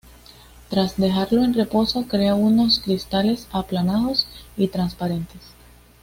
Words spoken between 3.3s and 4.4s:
aplanados